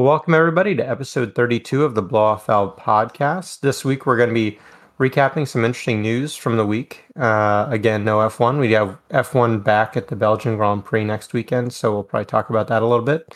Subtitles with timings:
[0.00, 3.60] Well, welcome everybody to episode 32 of the Blow Off Valve podcast.
[3.60, 4.58] This week we're going to be
[4.98, 7.04] recapping some interesting news from the week.
[7.16, 8.58] Uh, again, no F1.
[8.58, 12.48] We have F1 back at the Belgian Grand Prix next weekend, so we'll probably talk
[12.48, 13.34] about that a little bit,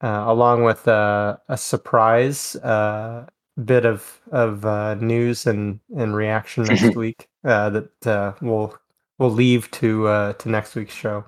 [0.00, 3.26] uh, along with uh, a surprise uh,
[3.64, 8.78] bit of of uh, news and and reaction next week uh, that we'll
[9.18, 11.24] we'll leave to to next week's show.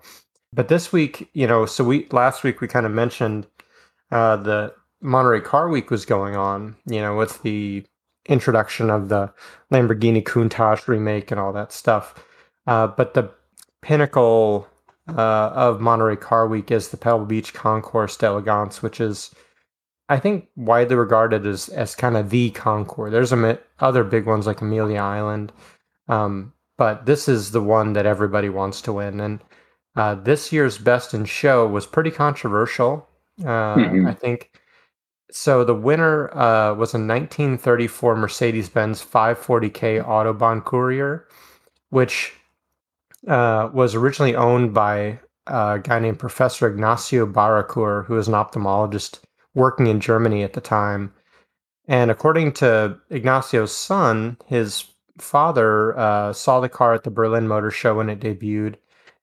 [0.53, 3.49] But this week, you know, so we last week we kind of mentioned
[4.13, 7.85] uh, the Monterey Car Week was going on, you know, with the
[8.29, 9.33] introduction of the
[9.73, 12.15] Lamborghini Countach remake and all that stuff.
[12.67, 13.31] Uh, but the
[13.81, 14.69] pinnacle
[15.09, 19.35] uh, of Monterey Car Week is the Pebble Beach Concours d'Elegance, which is,
[20.09, 23.11] I think, widely regarded as as kind of the concours.
[23.11, 25.53] There's a other big ones like Amelia Island,
[26.09, 29.19] um, but this is the one that everybody wants to win.
[29.21, 29.41] And
[29.97, 33.09] uh, this year's Best in Show was pretty controversial.
[33.43, 34.07] Uh, mm-hmm.
[34.07, 34.51] I think
[35.31, 35.65] so.
[35.65, 41.27] The winner uh, was a 1934 Mercedes Benz 540k Autobahn Courier,
[41.91, 42.33] which
[43.27, 49.21] uh, was originally owned by a guy named Professor Ignacio Barraquer, who was an ophthalmologist
[49.55, 51.13] working in Germany at the time.
[51.89, 54.85] And according to Ignacio's son, his
[55.19, 58.77] father uh, saw the car at the Berlin Motor Show when it debuted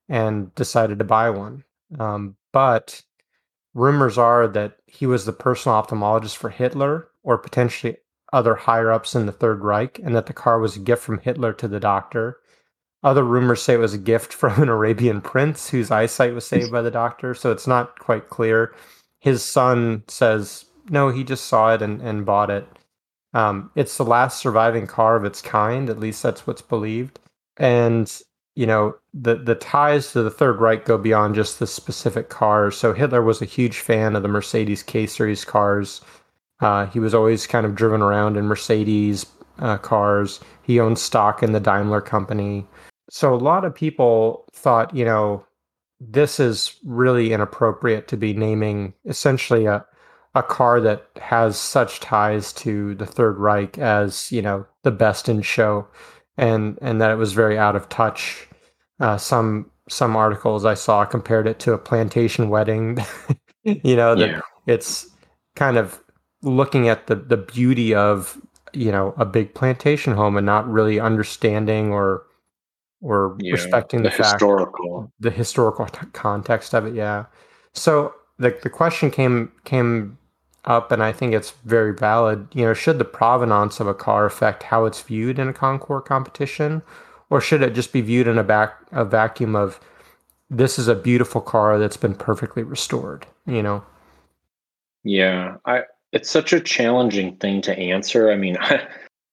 [0.08, 1.64] and decided to buy one.
[1.98, 3.02] Um, but
[3.80, 7.97] rumors are that he was the personal ophthalmologist for Hitler or potentially
[8.31, 11.19] other higher ups in the Third Reich, and that the car was a gift from
[11.19, 12.38] Hitler to the doctor.
[13.02, 16.71] Other rumors say it was a gift from an Arabian prince whose eyesight was saved
[16.71, 18.75] by the doctor, so it's not quite clear.
[19.19, 22.67] His son says, no, he just saw it and, and bought it.
[23.33, 27.19] Um, it's the last surviving car of its kind, at least that's what's believed.
[27.58, 28.11] And
[28.59, 32.75] you know the the ties to the Third Reich go beyond just the specific cars.
[32.75, 36.02] So Hitler was a huge fan of the Mercedes K series cars.
[36.59, 39.25] Uh, he was always kind of driven around in Mercedes
[39.59, 40.42] uh, cars.
[40.61, 42.67] He owned stock in the Daimler company.
[43.09, 45.45] So a lot of people thought, you know,
[46.02, 49.86] this is really inappropriate to be naming essentially a
[50.36, 55.30] a car that has such ties to the Third Reich as you know the best
[55.30, 55.87] in show,
[56.36, 58.48] and and that it was very out of touch
[58.99, 62.98] uh, some some articles I saw compared it to a plantation wedding.
[63.64, 64.42] you know that yeah.
[64.67, 65.08] it's
[65.55, 66.02] kind of
[66.42, 68.39] looking at the the beauty of
[68.73, 72.23] you know a big plantation home and not really understanding or
[73.02, 77.26] or yeah, respecting the, the fact historical the historical t- context of it yeah
[77.73, 80.17] so the the question came came
[80.66, 84.26] up and I think it's very valid you know should the provenance of a car
[84.26, 86.81] affect how it's viewed in a concours competition
[87.30, 89.80] or should it just be viewed in a back a vacuum of
[90.50, 93.84] this is a beautiful car that's been perfectly restored you know?
[95.04, 98.32] Yeah i it's such a challenging thing to answer.
[98.32, 98.88] I mean i,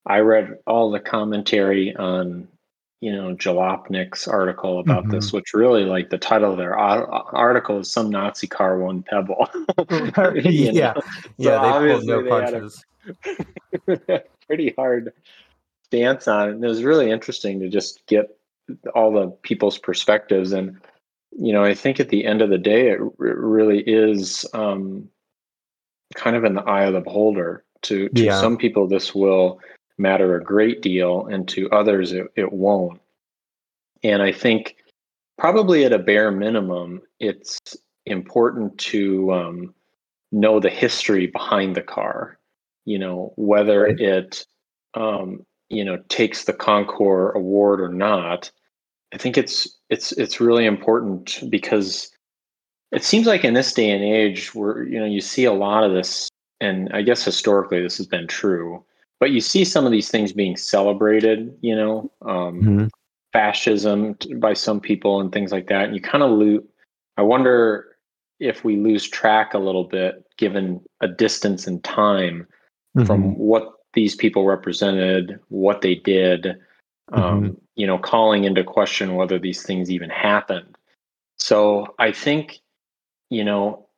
[0.06, 2.48] I read all the commentary on
[3.00, 5.12] you know jalopnik's article about mm-hmm.
[5.12, 9.48] this which really like the title of their article is some nazi car won pebble
[10.34, 10.94] yeah.
[11.36, 12.84] yeah they pulled no punches.
[14.46, 15.12] pretty hard
[15.86, 16.52] stance on it.
[16.52, 18.36] And it was really interesting to just get
[18.94, 20.52] all the people's perspectives.
[20.52, 20.80] And,
[21.30, 25.08] you know, I think at the end of the day, it, really is um,
[26.14, 27.64] kind of in the eye of the beholder.
[27.82, 28.40] To, to yeah.
[28.40, 29.60] some people, this will
[29.98, 33.00] matter a great deal, and to others, it, it won't.
[34.02, 34.76] And I think
[35.38, 37.58] probably at a bare minimum, it's
[38.06, 39.74] important to um,
[40.32, 42.38] know the history behind the car.
[42.86, 44.00] You know, whether right.
[44.00, 44.46] it
[44.94, 48.50] um, you know takes the Concours award or not,
[49.12, 52.10] I think it's it's it's really important because
[52.92, 55.84] it seems like in this day and age where you know you see a lot
[55.84, 56.28] of this
[56.60, 58.84] and I guess historically this has been true,
[59.20, 62.86] but you see some of these things being celebrated, you know, um, mm-hmm.
[63.32, 66.62] fascism by some people and things like that, and you kind of lose.
[67.16, 67.86] I wonder
[68.40, 72.46] if we lose track a little bit, given a distance in time
[72.96, 73.06] mm-hmm.
[73.06, 76.56] from what these people represented, what they did,
[77.12, 77.54] um, mm-hmm.
[77.74, 80.76] you know, calling into question whether these things even happened.
[81.38, 82.60] So I think,
[83.30, 83.88] you know,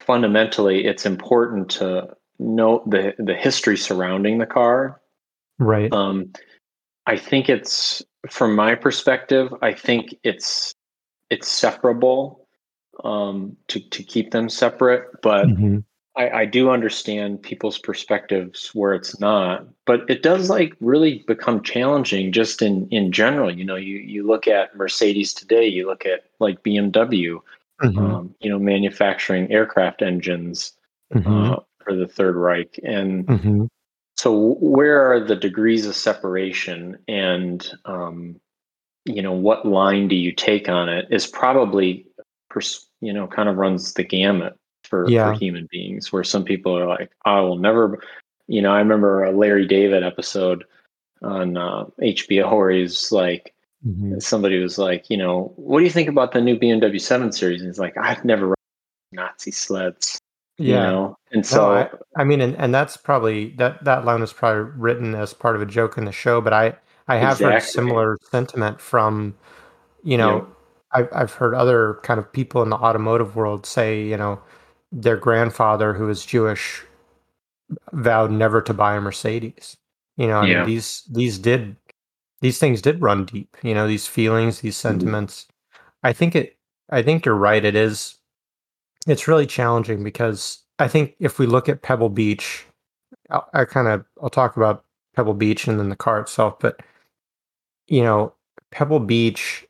[0.00, 5.00] fundamentally, it's important to note the the history surrounding the car.
[5.58, 5.92] Right.
[5.92, 6.32] Um,
[7.06, 9.52] I think it's from my perspective.
[9.62, 10.74] I think it's
[11.30, 12.46] it's separable
[13.02, 15.46] um, to to keep them separate, but.
[15.46, 15.78] Mm-hmm.
[16.16, 21.62] I, I do understand people's perspectives where it's not, but it does like really become
[21.62, 23.54] challenging just in in general.
[23.54, 27.40] You know, you you look at Mercedes today, you look at like BMW,
[27.82, 27.98] mm-hmm.
[27.98, 30.72] um, you know, manufacturing aircraft engines.
[31.14, 31.52] mm-hmm.
[31.52, 33.64] uh, for the Third Reich, and mm-hmm.
[34.16, 38.40] so where are the degrees of separation, and um,
[39.04, 41.06] you know what line do you take on it?
[41.10, 42.06] Is probably
[42.50, 45.32] pers- you know kind of runs the gamut for, yeah.
[45.32, 47.98] for human beings, where some people are like, I will never.
[48.48, 50.64] You know, I remember a Larry David episode
[51.22, 53.54] on uh, HBO where he's like,
[53.86, 54.18] mm-hmm.
[54.18, 57.60] somebody was like, you know, what do you think about the new BMW 7 Series?
[57.60, 58.56] And he's like, I've never run
[59.12, 60.20] Nazi sleds.
[60.58, 60.66] Yeah.
[60.66, 61.18] You know?
[61.32, 61.90] And so, no, I,
[62.20, 65.62] I, mean, and, and that's probably that that line was probably written as part of
[65.62, 66.74] a joke in the show, but I
[67.08, 67.52] I have exactly.
[67.52, 69.34] heard similar sentiment from,
[70.02, 70.44] you know, yeah.
[70.92, 74.40] I've I've heard other kind of people in the automotive world say, you know,
[74.92, 76.82] their grandfather who was Jewish
[77.92, 79.76] vowed never to buy a Mercedes.
[80.16, 80.58] You know, I yeah.
[80.58, 81.76] mean, these these did
[82.40, 83.56] these things did run deep.
[83.62, 84.88] You know, these feelings, these mm-hmm.
[84.88, 85.42] sentiments.
[85.44, 86.06] Mm-hmm.
[86.06, 86.56] I think it.
[86.90, 87.64] I think you're right.
[87.64, 88.16] It is
[89.06, 92.66] it's really challenging because I think if we look at Pebble Beach,
[93.30, 94.84] I'll, I kind of I'll talk about
[95.14, 96.80] Pebble Beach and then the car itself, but
[97.88, 98.34] you know,
[98.70, 99.66] Pebble Beach,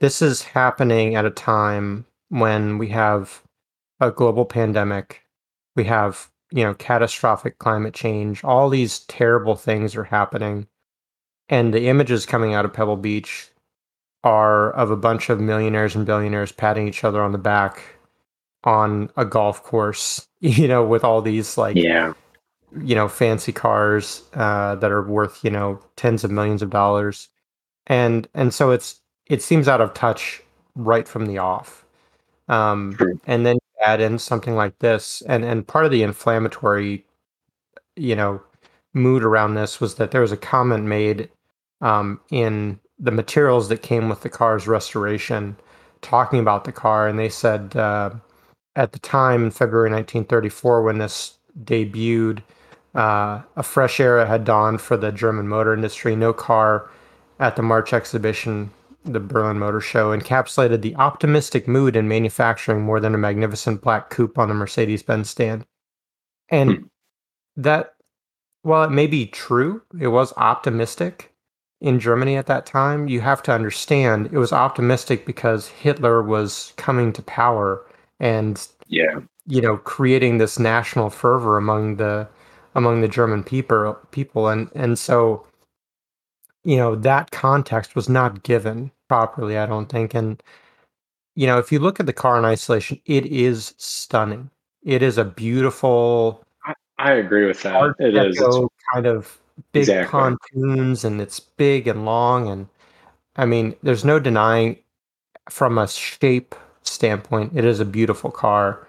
[0.00, 3.42] this is happening at a time when we have
[4.00, 5.22] a global pandemic,
[5.76, 10.66] we have you know catastrophic climate change, all these terrible things are happening,
[11.48, 13.50] and the images coming out of Pebble Beach
[14.22, 17.82] are of a bunch of millionaires and billionaires patting each other on the back
[18.64, 22.12] on a golf course, you know, with all these like yeah,
[22.82, 27.28] you know, fancy cars uh, that are worth you know tens of millions of dollars,
[27.86, 30.42] and and so it's it seems out of touch
[30.74, 31.84] right from the off,
[32.48, 37.04] um, and then add in something like this, and and part of the inflammatory,
[37.96, 38.42] you know,
[38.94, 41.28] mood around this was that there was a comment made
[41.80, 45.56] um, in the materials that came with the car's restoration,
[46.02, 47.76] talking about the car, and they said.
[47.76, 48.10] Uh,
[48.76, 52.42] at the time in February 1934 when this debuted,
[52.94, 56.16] uh, a fresh era had dawned for the German motor industry.
[56.16, 56.90] No car
[57.40, 58.70] at the March exhibition,
[59.04, 64.10] the Berlin Motor Show, encapsulated the optimistic mood in manufacturing more than a magnificent black
[64.10, 65.64] coupe on a Mercedes Benz stand.
[66.48, 66.82] And hmm.
[67.56, 67.94] that,
[68.62, 71.34] while it may be true, it was optimistic
[71.80, 73.08] in Germany at that time.
[73.08, 77.84] You have to understand it was optimistic because Hitler was coming to power
[78.20, 82.26] and yeah, you know, creating this national fervor among the
[82.74, 85.46] among the German people people and and so
[86.64, 90.42] you know that context was not given properly i don't think and
[91.34, 94.50] you know if you look at the car in isolation it is stunning
[94.82, 98.38] it is a beautiful i, I agree with that it is
[98.92, 99.38] kind of
[99.72, 100.10] big exactly.
[100.10, 102.68] pontoons and it's big and long and
[103.36, 104.78] i mean there's no denying
[105.50, 108.86] from a shape standpoint, it is a beautiful car.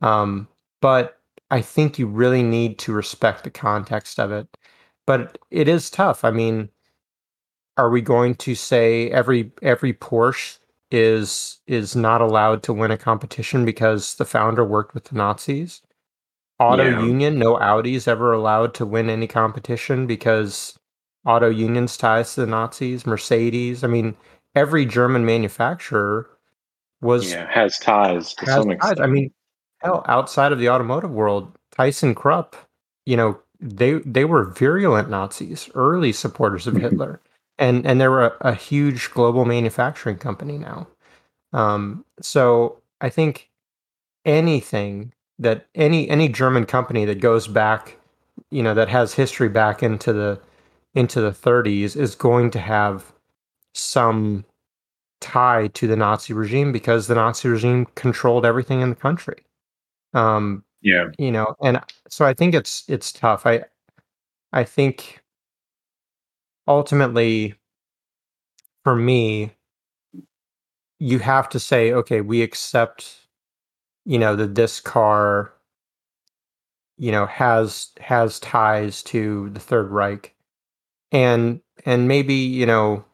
[0.00, 0.48] Um,
[0.80, 1.18] but
[1.50, 4.48] I think you really need to respect the context of it.
[5.06, 6.24] But it is tough.
[6.24, 6.68] I mean,
[7.80, 10.58] are we going to say every every Porsche
[10.90, 15.80] is is not allowed to win a competition because the founder worked with the Nazis?
[16.58, 17.02] Auto yeah.
[17.02, 20.78] Union, no Audi's ever allowed to win any competition because
[21.24, 23.06] Auto Union's ties to the Nazis.
[23.06, 24.14] Mercedes, I mean,
[24.54, 26.28] every German manufacturer
[27.00, 28.98] was yeah, has ties to has some extent.
[28.98, 29.02] Ties.
[29.02, 29.32] I mean,
[29.78, 32.52] hell, outside of the automotive world, ThyssenKrupp,
[33.06, 36.82] you know, they they were virulent Nazis, early supporters of mm-hmm.
[36.82, 37.22] Hitler,
[37.60, 40.88] and and they're a, a huge global manufacturing company now.
[41.52, 43.50] Um, so I think
[44.24, 47.98] anything that any any German company that goes back,
[48.50, 50.40] you know, that has history back into the
[50.94, 53.12] into the 30s is going to have
[53.74, 54.44] some
[55.20, 59.44] tie to the Nazi regime because the Nazi regime controlled everything in the country.
[60.14, 63.46] Um, yeah, you know, and so I think it's it's tough.
[63.46, 63.64] I
[64.52, 65.20] I think
[66.70, 67.54] ultimately,
[68.84, 69.52] for me,
[71.00, 73.16] you have to say, okay, we accept,
[74.04, 75.52] you know, that this car,
[76.96, 80.34] you know, has has ties to the Third Reich,
[81.10, 83.04] and and maybe you know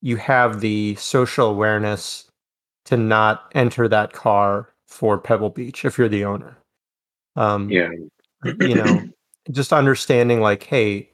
[0.00, 2.30] you have the social awareness
[2.84, 6.56] to not enter that car for Pebble Beach if you're the owner.
[7.34, 7.90] Um, yeah,
[8.44, 9.02] you know,
[9.50, 11.07] just understanding like, hey,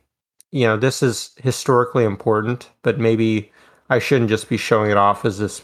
[0.55, 3.51] you know, this is historically important, but maybe
[3.91, 5.63] I shouldn't just be showing it off as this,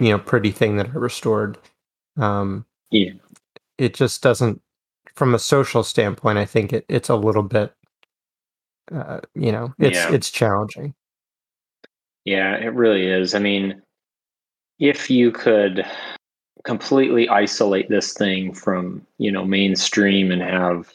[0.00, 1.56] you know, pretty thing that I restored.
[2.16, 3.12] Um, yeah,
[3.78, 4.60] it just doesn't,
[5.14, 6.38] from a social standpoint.
[6.38, 7.72] I think it, it's a little bit,
[8.92, 10.12] uh, you know, it's yeah.
[10.12, 10.92] it's challenging.
[12.24, 13.32] Yeah, it really is.
[13.32, 13.80] I mean,
[14.80, 15.86] if you could
[16.64, 20.92] completely isolate this thing from you know mainstream and have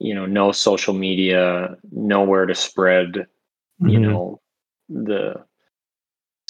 [0.00, 3.88] you know no social media nowhere to spread mm-hmm.
[3.88, 4.40] you know
[4.88, 5.34] the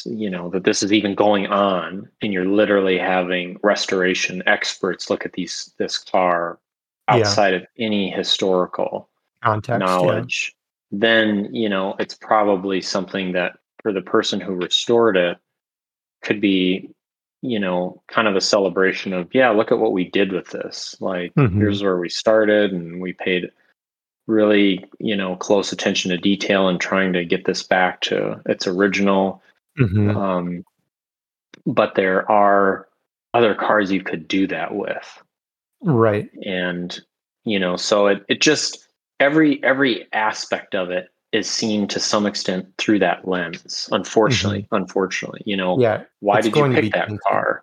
[0.07, 5.27] you know that this is even going on and you're literally having restoration experts look
[5.27, 6.59] at these this car
[7.09, 7.57] outside yeah.
[7.57, 9.11] of any historical
[9.43, 10.55] context knowledge
[10.91, 10.99] yeah.
[10.99, 15.37] then you know it's probably something that for the person who restored it
[16.23, 16.89] could be
[17.43, 20.97] you know kind of a celebration of yeah look at what we did with this
[21.01, 21.59] like mm-hmm.
[21.59, 23.51] here's where we started and we paid
[24.27, 28.67] really you know close attention to detail and trying to get this back to its
[28.67, 29.43] original
[29.79, 30.17] mm-hmm.
[30.17, 30.65] um,
[31.67, 32.87] but there are
[33.33, 35.23] other cars you could do that with
[35.83, 37.01] right and
[37.45, 38.87] you know so it, it just
[39.19, 44.75] every every aspect of it is seen to some extent through that lens unfortunately mm-hmm.
[44.75, 47.63] unfortunately you know yeah why did you pick that car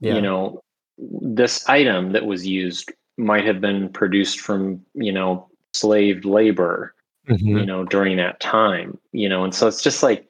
[0.00, 0.14] yeah.
[0.14, 0.60] you know
[0.98, 6.94] this item that was used might have been produced from you know slave labor
[7.28, 7.58] mm-hmm.
[7.58, 10.28] you know during that time you know and so it's just like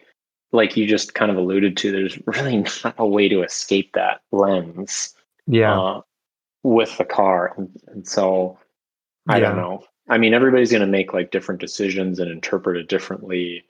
[0.52, 4.20] like you just kind of alluded to there's really not a way to escape that
[4.32, 5.14] lens
[5.46, 6.00] yeah uh,
[6.62, 8.58] with the car and, and so
[9.28, 9.48] i yeah.
[9.48, 13.64] don't know I mean, everybody's going to make like different decisions and interpret it differently.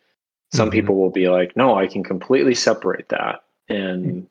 [0.52, 0.72] Some mm-hmm.
[0.72, 3.44] people will be like, no, I can completely separate that.
[3.68, 4.26] And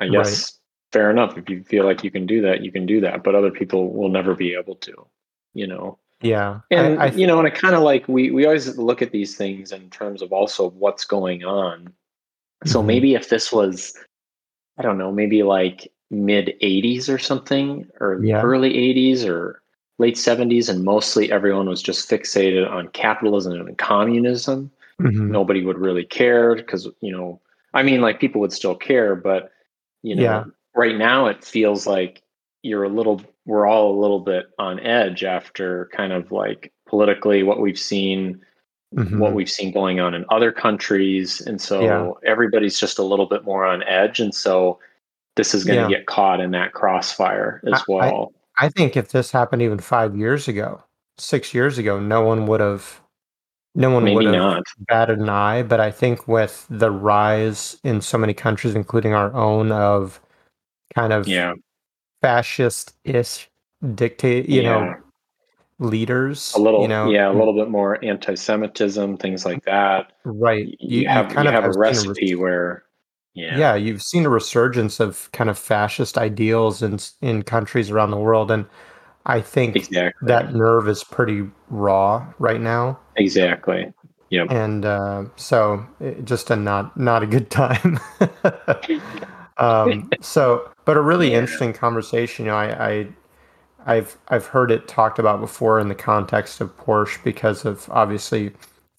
[0.00, 0.52] I guess right.
[0.92, 1.36] fair enough.
[1.36, 3.24] If you feel like you can do that, you can do that.
[3.24, 5.06] But other people will never be able to,
[5.54, 5.98] you know?
[6.22, 6.60] Yeah.
[6.70, 9.02] And, I, I th- you know, and I kind of like, we, we always look
[9.02, 11.92] at these things in terms of also what's going on.
[12.64, 12.86] So mm-hmm.
[12.86, 13.92] maybe if this was,
[14.78, 18.40] I don't know, maybe like mid 80s or something, or yeah.
[18.40, 19.60] early 80s or
[19.98, 24.70] late 70s and mostly everyone was just fixated on capitalism and communism
[25.00, 25.30] mm-hmm.
[25.30, 27.40] nobody would really care because you know
[27.74, 29.52] i mean like people would still care but
[30.02, 30.44] you know yeah.
[30.74, 32.22] right now it feels like
[32.62, 37.42] you're a little we're all a little bit on edge after kind of like politically
[37.42, 38.40] what we've seen
[38.94, 39.18] mm-hmm.
[39.18, 42.10] what we've seen going on in other countries and so yeah.
[42.30, 44.78] everybody's just a little bit more on edge and so
[45.36, 45.98] this is going to yeah.
[45.98, 49.78] get caught in that crossfire as I, well I, I think if this happened even
[49.78, 50.82] five years ago,
[51.18, 53.00] six years ago, no one would have,
[53.74, 54.62] no one Maybe would have not.
[54.88, 55.62] batted an eye.
[55.62, 60.20] But I think with the rise in so many countries, including our own, of
[60.94, 61.54] kind of yeah.
[62.22, 63.50] fascist-ish
[63.94, 64.70] dictate, you yeah.
[64.70, 64.94] know,
[65.80, 70.12] leaders, a little, you know, yeah, a little bit more anti-Semitism, things like that.
[70.24, 70.68] Right.
[70.78, 72.84] You, you have you kind of have a recipe where
[73.34, 73.58] yeah.
[73.58, 78.16] Yeah, you've seen a resurgence of kind of fascist ideals in in countries around the
[78.16, 78.66] world and
[79.26, 80.28] I think exactly.
[80.28, 82.98] that nerve is pretty raw right now.
[83.16, 83.92] Exactly.
[84.30, 84.44] Yeah.
[84.50, 85.86] And uh, so
[86.24, 87.98] just a not not a good time.
[89.56, 91.38] um, so, but a really yeah.
[91.38, 92.44] interesting conversation.
[92.46, 93.06] You know, I, I
[93.86, 98.52] I've I've heard it talked about before in the context of Porsche because of obviously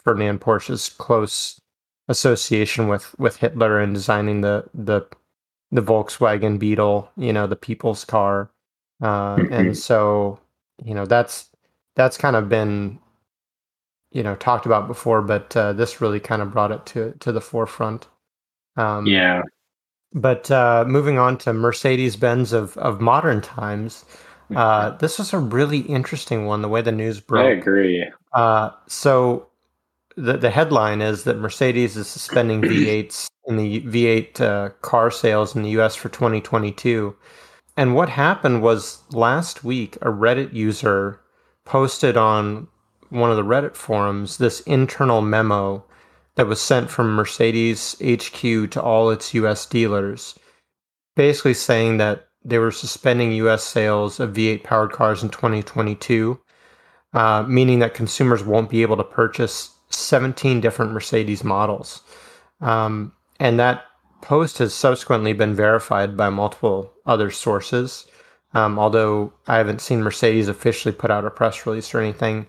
[0.04, 1.60] Ferdinand Porsche's close
[2.08, 5.02] association with with Hitler and designing the the
[5.72, 8.50] the Volkswagen Beetle, you know, the people's car.
[9.02, 9.74] Uh, and mm-hmm.
[9.74, 10.40] so,
[10.84, 11.50] you know, that's
[11.96, 13.00] that's kind of been
[14.12, 17.32] you know talked about before, but uh, this really kind of brought it to to
[17.32, 18.08] the forefront.
[18.78, 19.42] Um, yeah.
[20.14, 24.06] But uh, moving on to Mercedes Benz of of modern times,
[24.52, 24.98] uh, mm-hmm.
[25.00, 26.62] this was a really interesting one.
[26.62, 27.46] The way the news broke.
[27.46, 28.10] I agree.
[28.32, 29.48] Uh, so
[30.16, 35.56] the, the headline is that Mercedes is suspending V8s in the V8 uh, car sales
[35.56, 37.16] in the US for 2022.
[37.78, 41.20] And what happened was last week, a Reddit user
[41.66, 42.68] posted on
[43.10, 45.84] one of the Reddit forums this internal memo
[46.36, 50.38] that was sent from Mercedes HQ to all its US dealers,
[51.16, 56.40] basically saying that they were suspending US sales of V8 powered cars in 2022,
[57.14, 62.02] uh, meaning that consumers won't be able to purchase 17 different Mercedes models.
[62.62, 63.86] Um, and that
[64.22, 68.06] post has subsequently been verified by multiple other sources.
[68.54, 72.48] Um, although I haven't seen Mercedes officially put out a press release or anything.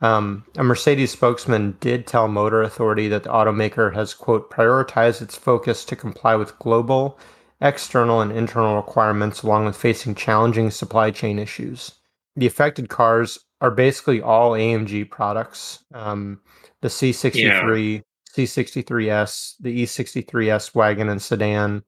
[0.00, 5.36] Um, a Mercedes spokesman did tell Motor Authority that the automaker has, quote, prioritized its
[5.36, 7.18] focus to comply with global,
[7.60, 11.92] external, and internal requirements along with facing challenging supply chain issues.
[12.36, 15.80] The affected cars are basically all AMG products.
[15.92, 16.40] Um,
[16.82, 18.00] the C63, yeah.
[18.36, 21.82] C63S, the E63S wagon and sedan,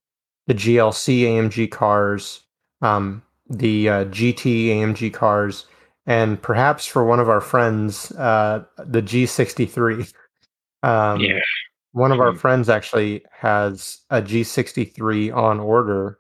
[0.47, 2.43] the GLC AMG cars,
[2.83, 5.67] um, the uh, GT AMG cars,
[6.07, 10.13] and perhaps for one of our friends, uh, the G63.
[10.83, 11.41] Um, yeah.
[11.93, 16.19] One of our friends actually has a G63 on order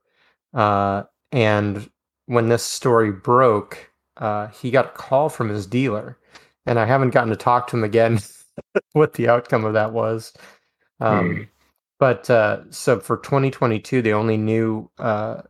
[0.52, 1.88] Uh, and
[2.26, 6.18] when this story broke, uh, he got a call from his dealer,
[6.66, 8.20] and I haven't gotten to talk to him again.
[8.92, 10.32] what the outcome of that was,
[11.00, 11.48] um, mm.
[11.98, 15.42] but uh, so for 2022, the only new uh,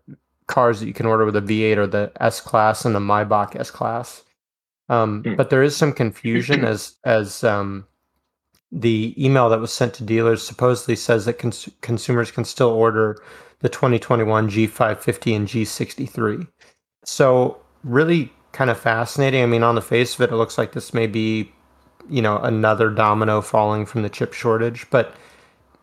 [0.47, 3.57] cars that you can order with a V8 are the S class and the Maybach
[3.57, 4.25] S class.
[4.89, 5.37] Um, mm.
[5.37, 7.87] But there is some confusion as as um,
[8.73, 13.17] the email that was sent to dealers supposedly says that cons- consumers can still order
[13.61, 16.47] the 2021 G550 and G63.
[17.05, 19.43] So really kind of fascinating.
[19.43, 21.53] I mean, on the face of it, it looks like this may be,
[22.11, 24.87] you know, another domino falling from the chip shortage.
[24.91, 25.15] But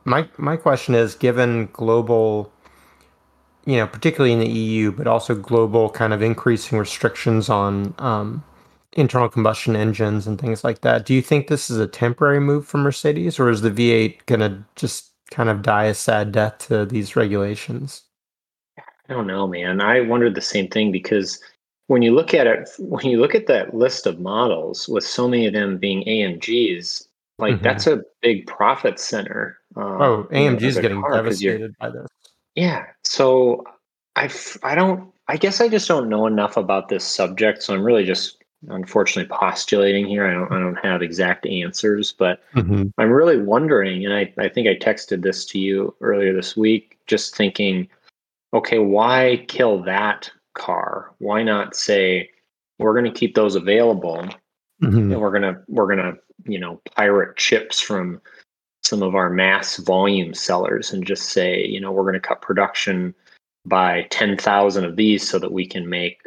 [0.05, 2.51] my my question is, given global,
[3.65, 8.43] you know, particularly in the EU, but also global kind of increasing restrictions on um,
[8.93, 11.05] internal combustion engines and things like that.
[11.05, 14.41] Do you think this is a temporary move for Mercedes, or is the V8 going
[14.41, 18.03] to just kind of die a sad death to these regulations?
[19.10, 19.79] I don't know, man.
[19.81, 21.39] I wondered the same thing because
[21.88, 25.27] when you look at it, when you look at that list of models, with so
[25.27, 27.08] many of them being AMGs,
[27.39, 27.63] like mm-hmm.
[27.63, 29.58] that's a big profit center.
[29.75, 32.08] Um, oh, AMG is getting devastated by this.
[32.56, 32.86] Yeah.
[33.03, 33.63] So
[34.15, 34.29] I,
[34.63, 35.12] I don't.
[35.29, 38.38] I guess I just don't know enough about this subject, so I'm really just
[38.70, 40.25] unfortunately postulating here.
[40.25, 42.88] I don't I don't have exact answers, but mm-hmm.
[42.98, 46.98] I'm really wondering, and I, I think I texted this to you earlier this week,
[47.08, 47.88] just thinking,
[48.53, 51.13] okay, why kill that car?
[51.19, 52.29] Why not say
[52.79, 54.27] we're gonna keep those available
[54.83, 55.11] mm-hmm.
[55.11, 56.13] and we're gonna we're gonna,
[56.45, 58.21] you know, pirate chips from
[58.83, 63.13] some of our mass volume sellers and just say, you know, we're gonna cut production
[63.65, 66.21] by 10,000 of these so that we can make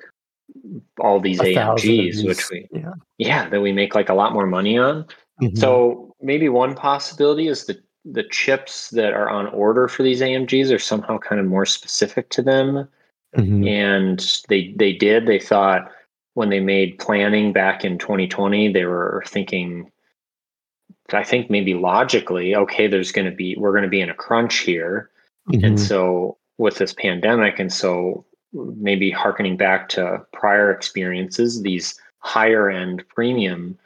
[1.01, 2.93] all these AMGs, which we yeah.
[3.19, 5.05] yeah that we make like a lot more money on.
[5.41, 5.57] Mm-hmm.
[5.57, 10.75] So maybe one possibility is that the chips that are on order for these AMGs
[10.75, 12.89] are somehow kind of more specific to them.
[13.37, 13.67] Mm-hmm.
[13.67, 15.27] And they they did.
[15.27, 15.91] They thought
[16.35, 19.91] when they made planning back in 2020, they were thinking
[21.13, 24.15] I think maybe logically, okay, there's going to be we're going to be in a
[24.15, 25.11] crunch here.
[25.49, 25.65] Mm-hmm.
[25.65, 32.69] And so with this pandemic and so maybe harkening back to prior experiences, these higher
[32.69, 33.79] end premium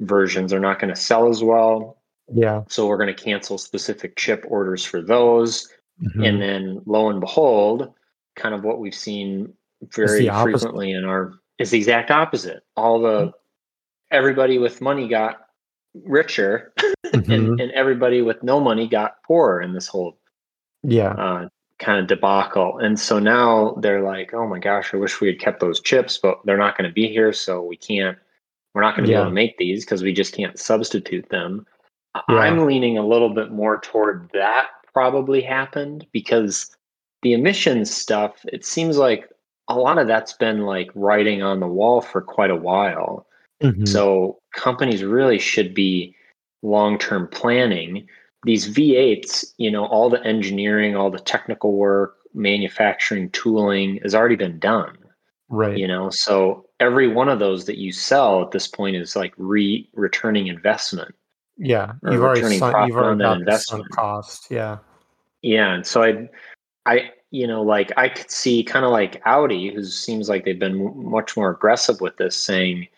[0.00, 1.96] versions are not going to sell as well.
[2.32, 2.62] Yeah.
[2.68, 5.68] So we're going to cancel specific chip orders for those.
[6.02, 6.22] Mm-hmm.
[6.22, 7.92] And then lo and behold,
[8.38, 9.52] kind of what we've seen
[9.94, 12.62] very frequently in our is the exact opposite.
[12.76, 13.30] All the mm-hmm.
[14.10, 15.40] everybody with money got
[16.04, 17.30] richer mm-hmm.
[17.30, 20.18] and, and everybody with no money got poorer in this whole
[20.82, 21.48] yeah uh,
[21.78, 22.78] kind of debacle.
[22.78, 26.18] And so now they're like, oh my gosh, I wish we had kept those chips,
[26.18, 27.32] but they're not going to be here.
[27.32, 28.18] So we can't,
[28.74, 29.18] we're not going to yeah.
[29.18, 31.66] be able to make these because we just can't substitute them.
[32.28, 32.36] Yeah.
[32.36, 36.76] I'm leaning a little bit more toward that probably happened because
[37.22, 39.28] the emissions stuff, it seems like
[39.68, 43.26] a lot of that's been like writing on the wall for quite a while.
[43.62, 43.86] Mm-hmm.
[43.86, 46.14] So companies really should be
[46.62, 48.08] long term planning
[48.44, 54.36] these V8s, you know, all the engineering, all the technical work, manufacturing, tooling has already
[54.36, 54.96] been done.
[55.48, 55.76] Right.
[55.76, 59.32] You know, so every one of those that you sell at this point is like
[59.38, 61.14] re returning investment.
[61.56, 61.92] Yeah.
[62.04, 64.46] You've already sunk, you've already got investment cost.
[64.50, 64.78] Yeah.
[65.42, 65.74] Yeah.
[65.74, 66.28] And so I,
[66.88, 70.58] I, you know, like I could see kind of like Audi, who seems like they've
[70.58, 72.88] been much more aggressive with this, saying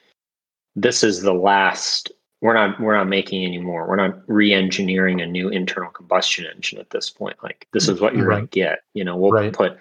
[0.76, 3.86] this is the last we're not we're not making anymore.
[3.86, 7.36] We're not re-engineering a new internal combustion engine at this point.
[7.42, 8.36] Like this is what you're right.
[8.36, 8.80] gonna get.
[8.94, 9.52] You know, we'll right.
[9.52, 9.76] put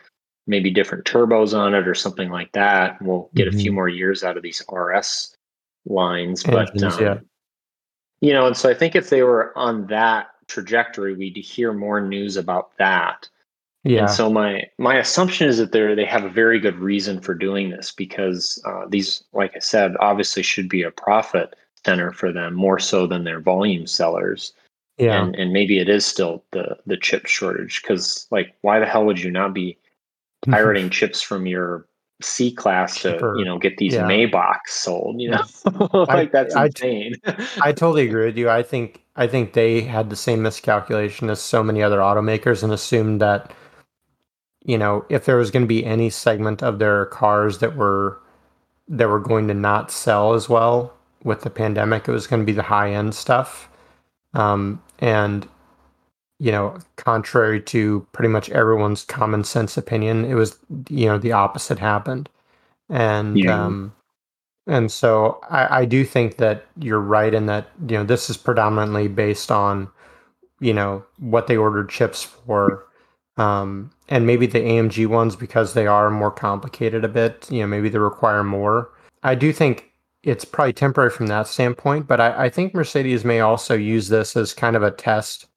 [0.48, 3.02] maybe different turbos on it or something like that.
[3.02, 3.56] We'll get mm-hmm.
[3.56, 3.76] a few mm-hmm.
[3.76, 5.36] more years out of these RS
[5.86, 6.44] lines.
[6.46, 7.18] Engines, but um, yeah.
[8.20, 12.02] you know, and so I think if they were on that trajectory, we'd hear more
[12.02, 13.30] news about that.
[13.84, 14.02] Yeah.
[14.02, 17.34] And so my my assumption is that they they have a very good reason for
[17.34, 22.32] doing this because uh, these, like I said, obviously should be a profit center for
[22.32, 24.54] them more so than their volume sellers.
[24.98, 25.24] Yeah.
[25.24, 29.06] And, and maybe it is still the the chip shortage because like why the hell
[29.06, 29.78] would you not be
[30.50, 31.86] pirating chips from your
[32.22, 34.04] C class to you know get these yeah.
[34.04, 35.22] Maybachs sold?
[35.22, 35.44] You know,
[35.94, 37.16] like I, that's insane.
[37.26, 38.50] I, I totally agree with you.
[38.50, 42.74] I think I think they had the same miscalculation as so many other automakers and
[42.74, 43.54] assumed that
[44.64, 48.20] you know if there was going to be any segment of their cars that were
[48.90, 50.94] that were going to not sell as well
[51.24, 53.70] with the pandemic, it was going to be the high end stuff.
[54.34, 55.48] Um, and,
[56.40, 60.58] you know, contrary to pretty much everyone's common sense opinion, it was,
[60.90, 62.30] you know, the opposite happened.
[62.90, 63.64] And, yeah.
[63.64, 63.94] um,
[64.66, 68.38] and so I, I do think that you're right in that, you know, this is
[68.38, 69.90] predominantly based on,
[70.60, 72.86] you know, what they ordered chips for.
[73.40, 77.50] Um, and maybe the AMG ones because they are more complicated a bit.
[77.50, 78.92] You know, maybe they require more.
[79.24, 79.92] I do think
[80.24, 84.36] it's probably temporary from that standpoint, but I, I think Mercedes may also use this
[84.36, 85.48] as kind of a test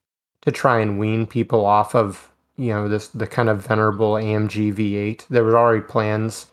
[0.43, 4.75] to try and wean people off of you know this the kind of venerable AMG
[4.75, 5.27] V8.
[5.29, 6.47] There were already plans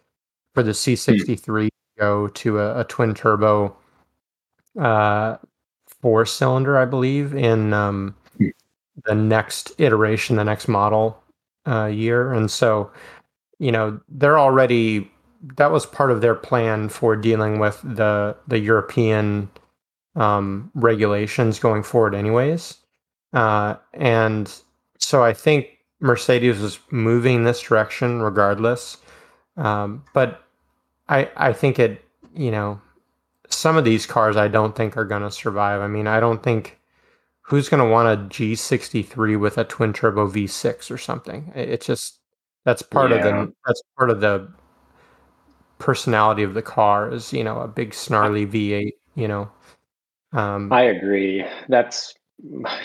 [0.56, 3.76] for the C63 to go to a, a twin turbo
[4.80, 5.38] uh,
[6.02, 8.16] four cylinder, I believe, in um,
[9.06, 11.19] the next iteration, the next model
[11.68, 12.34] uh, year.
[12.34, 12.92] And so,
[13.60, 15.10] you know, they're already
[15.56, 19.50] that was part of their plan for dealing with the the European
[20.16, 22.76] um, regulations going forward, anyways.
[23.34, 24.54] Uh, and
[24.98, 25.68] so I think
[26.02, 28.98] Mercedes was moving this direction regardless.
[29.58, 30.44] Um, but
[31.08, 32.04] I I think it
[32.36, 32.82] you know
[33.50, 35.82] some of these cars I don't think are going to survive.
[35.82, 36.79] I mean I don't think
[37.50, 41.52] who's going to want a G63 with a twin turbo V6 or something.
[41.56, 42.20] It's just
[42.64, 43.18] that's part yeah.
[43.18, 44.48] of the that's part of the
[45.80, 48.92] personality of the car is you know a big snarly V8.
[49.16, 49.52] You know.
[50.32, 51.44] Um, I agree.
[51.70, 52.14] That's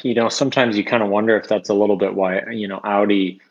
[0.03, 2.81] you know sometimes you kind of wonder if that's a little bit why you know
[2.85, 3.42] Audi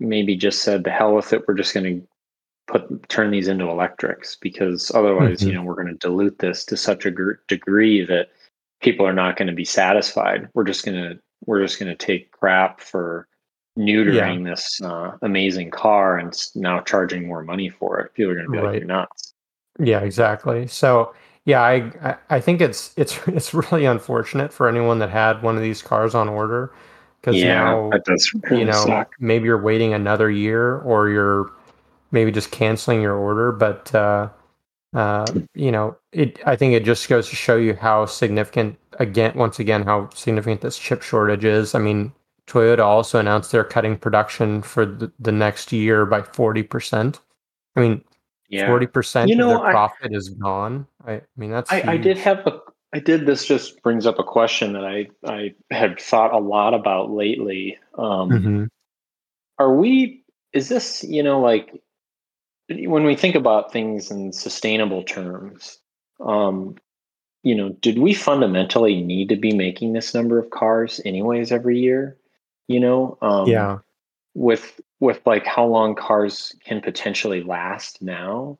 [0.00, 1.46] maybe just said the hell with it.
[1.46, 2.06] We're just going to
[2.66, 5.48] put turn these into electrics because otherwise mm-hmm.
[5.48, 8.30] you know we're going to dilute this to such a gr- degree that
[8.80, 10.48] people are not going to be satisfied.
[10.54, 13.26] We're just going to we're just going to take crap for
[13.78, 14.50] neutering yeah.
[14.50, 18.12] this uh, amazing car and now charging more money for it.
[18.14, 18.66] People are going to be right.
[18.66, 19.34] like, "You're nuts."
[19.78, 20.66] Yeah, exactly.
[20.66, 21.14] So
[21.44, 25.62] yeah, I I think it's it's it's really unfortunate for anyone that had one of
[25.62, 26.72] these cars on order
[27.20, 27.90] because yeah, now
[28.44, 29.14] really you know suck.
[29.18, 31.50] maybe you're waiting another year or you're
[32.12, 34.28] maybe just canceling your order, but uh,
[34.94, 36.40] uh, you know, it.
[36.46, 40.62] I think it just goes to show you how significant again, once again, how significant
[40.62, 41.74] this chip shortage is.
[41.74, 42.12] I mean,
[42.48, 47.20] Toyota also announced they're cutting production for the, the next year by forty percent.
[47.76, 48.04] I mean,
[48.66, 48.90] forty yeah.
[48.92, 50.88] percent of their profit I, is gone.
[51.06, 51.70] I, I mean, that's.
[51.70, 52.58] I, I, did have a.
[52.92, 53.26] I did.
[53.26, 57.78] This just brings up a question that I I had thought a lot about lately.
[57.96, 58.64] Um, mm-hmm.
[59.58, 60.24] Are we?
[60.52, 61.80] Is this you know like
[62.70, 65.78] when we think about things in sustainable terms,
[66.20, 66.76] um,
[67.42, 71.78] you know, did we fundamentally need to be making this number of cars anyways every
[71.78, 72.16] year?
[72.68, 73.78] You know, um, yeah.
[74.34, 78.58] With with like how long cars can potentially last now,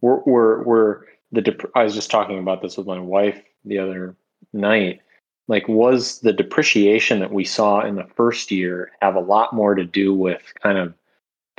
[0.00, 1.42] we're we're, we're the.
[1.42, 4.16] Dep- I was just talking about this with my wife the other
[4.54, 5.00] night.
[5.46, 9.74] Like, was the depreciation that we saw in the first year have a lot more
[9.74, 10.94] to do with kind of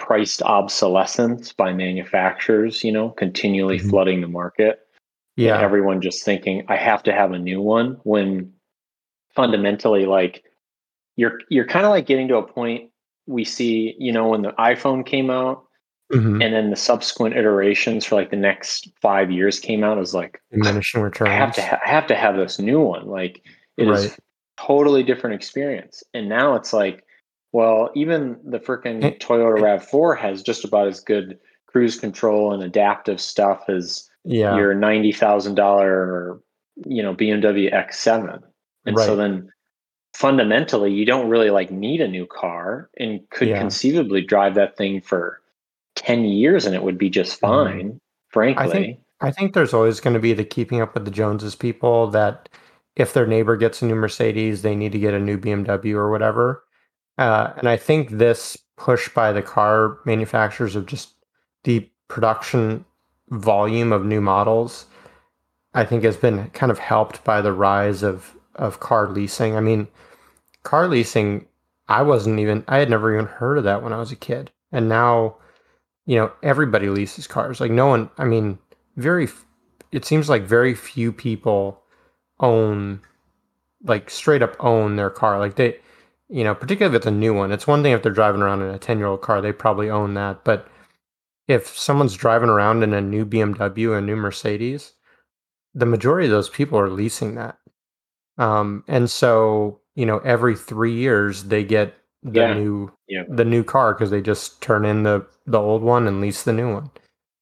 [0.02, 3.90] priced obsolescence by manufacturers, you know, continually mm-hmm.
[3.90, 4.80] flooding the market.
[5.38, 5.56] Yeah.
[5.56, 8.52] And everyone just thinking, I have to have a new one when
[9.36, 10.44] fundamentally like
[11.16, 12.90] you're you're kind of like getting to a point
[13.28, 15.64] we see, you know, when the iPhone came out
[16.12, 16.42] mm-hmm.
[16.42, 20.16] and then the subsequent iterations for like the next five years came out, it was
[20.16, 21.30] like diminishing returns.
[21.30, 23.08] I have to ha- I have to have this new one.
[23.08, 23.44] Like
[23.78, 24.00] it right.
[24.00, 24.18] is
[24.58, 26.04] totally different experience.
[26.14, 27.06] And now it's like
[27.52, 33.20] well, even the freaking Toyota RAV4 has just about as good cruise control and adaptive
[33.20, 34.56] stuff as yeah.
[34.56, 36.40] your ninety thousand dollar,
[36.86, 38.42] you know, BMW X7.
[38.86, 39.06] And right.
[39.06, 39.52] so then
[40.14, 43.60] fundamentally you don't really like need a new car and could yeah.
[43.60, 45.42] conceivably drive that thing for
[45.96, 47.70] 10 years and it would be just mm-hmm.
[47.70, 47.98] fine, mm-hmm.
[48.30, 48.66] frankly.
[48.66, 51.56] I think, I think there's always going to be the keeping up with the Joneses
[51.56, 52.50] people that
[52.96, 56.12] if their neighbor gets a new Mercedes, they need to get a new BMW or
[56.12, 56.64] whatever.
[57.22, 61.14] Uh, and I think this push by the car manufacturers of just
[61.66, 62.84] the production
[63.30, 64.88] volume of new models,
[65.76, 69.56] I think has been kind of helped by the rise of of car leasing.
[69.56, 69.88] I mean,
[70.64, 71.46] car leasing,
[71.88, 74.50] I wasn't even I had never even heard of that when I was a kid.
[74.72, 75.36] And now,
[76.08, 77.62] you know, everybody leases cars.
[77.62, 78.58] Like no one, I mean,
[78.96, 79.30] very
[79.92, 81.84] it seems like very few people
[82.40, 83.00] own
[83.84, 85.38] like straight up own their car.
[85.38, 85.78] Like they
[86.32, 87.52] you know, particularly if it's a new one.
[87.52, 89.90] It's one thing if they're driving around in a 10 year old car, they probably
[89.90, 90.44] own that.
[90.46, 90.68] But
[91.48, 94.94] if someone's driving around in a new BMW, a new Mercedes,
[95.74, 97.58] the majority of those people are leasing that.
[98.38, 102.54] Um, and so, you know, every three years they get the yeah.
[102.54, 103.24] new yeah.
[103.28, 106.54] the new car because they just turn in the the old one and lease the
[106.54, 106.90] new one.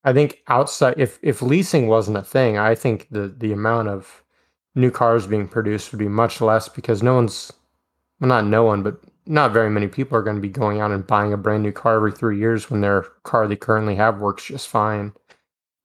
[0.03, 4.23] I think outside if if leasing wasn't a thing, I think the the amount of
[4.75, 7.51] new cars being produced would be much less because no one's
[8.19, 10.91] well, not no one, but not very many people are going to be going out
[10.91, 14.19] and buying a brand new car every three years when their car they currently have
[14.19, 15.13] works just fine.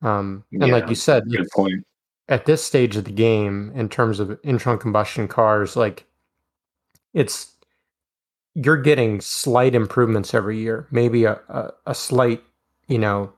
[0.02, 1.86] Um, and yeah, like you said, good point.
[2.28, 6.06] At this stage of the game, in terms of internal combustion cars, like
[7.12, 7.52] it's
[8.54, 10.86] you're getting slight improvements every year.
[10.90, 12.42] Maybe a, a, a slight,
[12.88, 13.32] you know,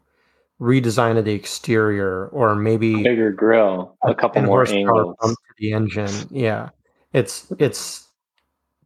[0.61, 6.29] redesign of the exterior, or maybe bigger grill, a couple more angles to the engine.
[6.31, 6.71] Yeah,
[7.13, 8.06] it's it's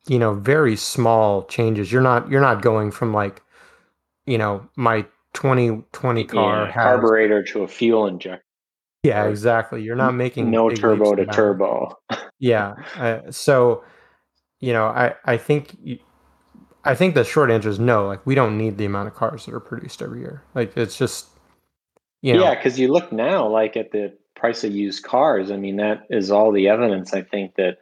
[0.07, 1.93] you know very small changes.
[1.93, 3.43] You're not you're not going from like
[4.27, 5.03] you know my
[5.35, 8.45] 2020 car yeah, has, carburetor to a fuel injector.
[9.03, 9.83] Yeah, exactly.
[9.83, 11.97] You're not making no turbo to turbo.
[12.39, 12.75] yeah.
[12.97, 13.83] Uh, so,
[14.61, 15.77] you know, I I think
[16.85, 18.07] I think the short answer is no.
[18.07, 20.43] Like we don't need the amount of cars that are produced every year.
[20.55, 21.29] Like it's just
[22.21, 22.43] you know.
[22.43, 25.51] Yeah, because you look now, like at the price of used cars.
[25.51, 27.15] I mean, that is all the evidence.
[27.15, 27.79] I think that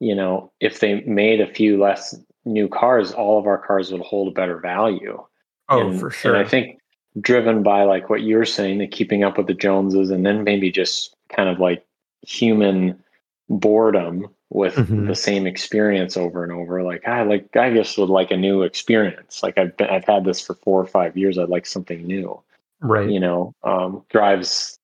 [0.00, 4.02] you know, if they made a few less new cars, all of our cars would
[4.02, 5.22] hold a better value.
[5.68, 6.34] Oh, and, for sure.
[6.34, 6.80] And I think
[7.20, 10.70] driven by like what you're saying, the keeping up with the Joneses, and then maybe
[10.70, 11.84] just kind of like
[12.22, 13.02] human
[13.48, 15.06] boredom with mm-hmm.
[15.06, 16.82] the same experience over and over.
[16.82, 19.42] Like I like I just would like a new experience.
[19.42, 21.38] Like I've been, I've had this for four or five years.
[21.38, 22.40] I'd like something new.
[22.80, 23.08] Right.
[23.08, 24.78] You know, um, drives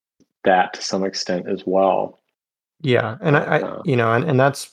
[0.45, 2.19] that to some extent as well.
[2.81, 4.72] Yeah, and I, I uh, you know, and, and that's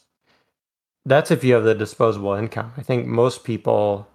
[1.05, 2.73] that's if you have the disposable income.
[2.77, 4.07] I think most people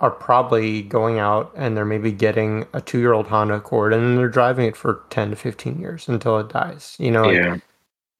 [0.00, 4.16] are probably going out and they're maybe getting a two year old Honda Accord and
[4.16, 6.96] they're driving it for 10 to 15 years until it dies.
[6.98, 7.52] You know, yeah.
[7.52, 7.62] Like,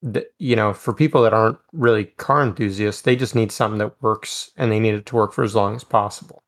[0.00, 4.00] the, you know, for people that aren't really car enthusiasts, they just need something that
[4.00, 6.42] works and they need it to work for as long as possible.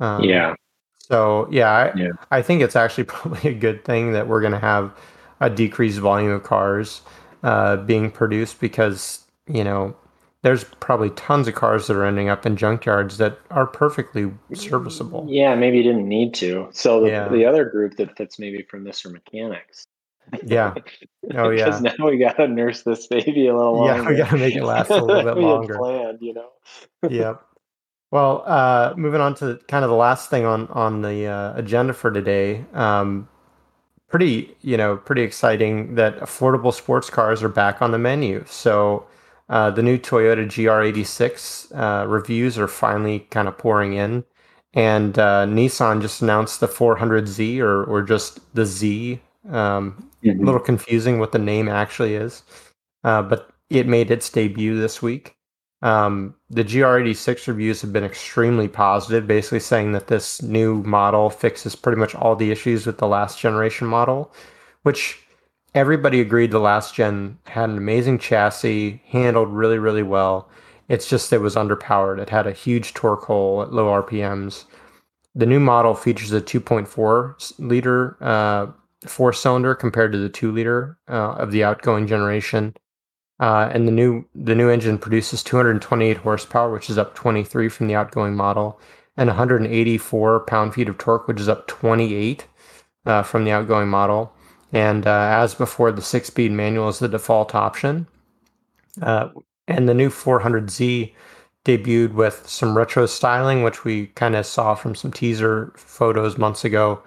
[0.00, 0.54] Um, yeah.
[0.98, 4.52] So, yeah I, yeah, I think it's actually probably a good thing that we're going
[4.52, 4.96] to have
[5.40, 7.02] a decreased volume of cars
[7.42, 9.96] uh, being produced because, you know,
[10.44, 15.26] there's probably tons of cars that are ending up in junkyards that are perfectly serviceable.
[15.26, 16.68] Yeah, maybe you didn't need to.
[16.70, 17.28] So the, yeah.
[17.28, 19.86] the other group that fits maybe from this are mechanics.
[20.44, 20.74] Yeah.
[21.34, 21.64] Oh yeah.
[21.64, 24.02] Because now we got to nurse this baby a little longer.
[24.02, 25.78] Yeah, we got to make it last a little bit longer.
[25.78, 26.50] Planned, you know.
[27.08, 27.40] yep.
[28.10, 31.94] Well, uh, moving on to kind of the last thing on on the uh, agenda
[31.94, 32.62] for today.
[32.74, 33.26] Um,
[34.08, 38.44] pretty, you know, pretty exciting that affordable sports cars are back on the menu.
[38.46, 39.06] So
[39.48, 44.24] uh, the new Toyota GR86 uh, reviews are finally kind of pouring in,
[44.72, 49.20] and uh, Nissan just announced the 400Z or or just the Z.
[49.50, 50.42] Um, mm-hmm.
[50.42, 52.42] A little confusing what the name actually is,
[53.04, 55.36] uh, but it made its debut this week.
[55.82, 61.76] Um, the GR86 reviews have been extremely positive, basically saying that this new model fixes
[61.76, 64.32] pretty much all the issues with the last generation model,
[64.84, 65.23] which
[65.74, 70.48] everybody agreed the last gen had an amazing chassis, handled really, really well.
[70.88, 72.18] It's just it was underpowered.
[72.18, 74.64] It had a huge torque hole at low RPMs.
[75.34, 78.66] The new model features a 2.4 liter uh,
[79.06, 82.74] four cylinder compared to the two liter uh, of the outgoing generation.
[83.40, 87.88] Uh, and the new the new engine produces 228 horsepower, which is up 23 from
[87.88, 88.80] the outgoing model,
[89.16, 92.46] and 184 pound feet of torque, which is up 28
[93.06, 94.32] uh, from the outgoing model.
[94.74, 98.08] And uh, as before, the six speed manual is the default option.
[99.00, 99.28] Uh,
[99.68, 101.14] and the new 400Z
[101.64, 106.64] debuted with some retro styling, which we kind of saw from some teaser photos months
[106.64, 107.00] ago.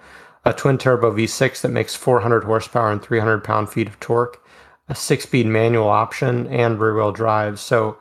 [0.46, 4.42] A twin turbo V6 that makes 400 horsepower and 300 pound feet of torque,
[4.88, 7.60] a six speed manual option, and rear wheel drive.
[7.60, 7.98] So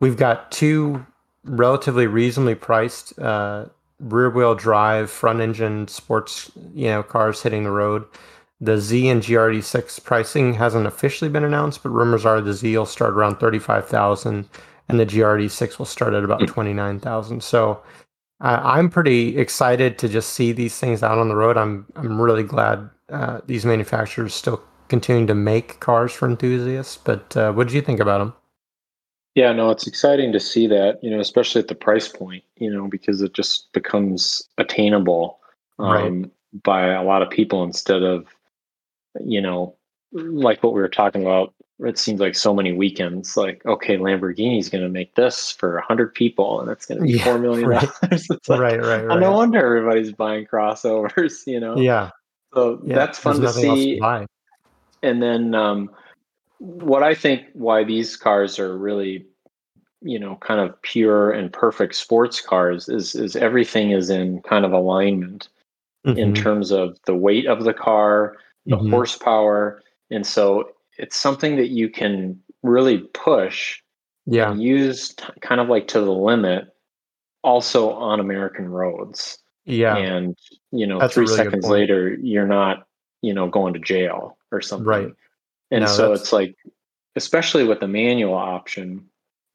[0.00, 1.06] we've got two
[1.44, 3.66] relatively reasonably priced uh,
[4.00, 8.04] rear wheel drive front engine sports you know cars hitting the road
[8.60, 12.86] the Z and GR86 pricing hasn't officially been announced, but rumors are the Z will
[12.86, 14.48] start around 35,000
[14.88, 16.46] and the GR86 will start at about hmm.
[16.46, 17.42] 29,000.
[17.42, 17.82] So
[18.40, 21.56] uh, I'm pretty excited to just see these things out on the road.
[21.56, 26.96] I'm I'm really glad uh, these manufacturers still continuing to make cars for enthusiasts.
[26.96, 28.34] But uh, what did you think about them?
[29.34, 32.70] Yeah, no, it's exciting to see that, you know, especially at the price point, you
[32.72, 35.38] know, because it just becomes attainable
[35.78, 36.62] um, right.
[36.64, 38.26] by a lot of people instead of
[39.20, 39.74] you know,
[40.12, 43.36] like what we were talking about, it seems like so many weekends.
[43.36, 47.04] Like, okay, Lamborghini's going to make this for a hundred people, and it's going to
[47.04, 47.90] be yeah, four million dollars.
[48.02, 48.48] Right.
[48.48, 49.20] like, right, right, right.
[49.20, 51.42] No wonder everybody's buying crossovers.
[51.46, 51.76] You know.
[51.76, 52.10] Yeah.
[52.54, 53.98] So yeah, that's fun to see.
[53.98, 54.26] To
[55.02, 55.90] and then, um,
[56.58, 59.26] what I think why these cars are really,
[60.00, 64.64] you know, kind of pure and perfect sports cars is is everything is in kind
[64.64, 65.48] of alignment
[66.06, 66.18] mm-hmm.
[66.18, 68.36] in terms of the weight of the car
[68.68, 68.90] the mm-hmm.
[68.90, 69.82] horsepower.
[70.10, 73.80] And so it's something that you can really push
[74.26, 74.54] yeah.
[74.54, 76.68] use t- kind of like to the limit
[77.42, 79.38] also on American roads.
[79.64, 79.96] Yeah.
[79.96, 80.36] And,
[80.70, 82.86] you know, that's three really seconds later, you're not,
[83.22, 84.86] you know, going to jail or something.
[84.86, 85.12] Right.
[85.70, 86.22] And no, so that's...
[86.22, 86.56] it's like,
[87.16, 89.04] especially with the manual option,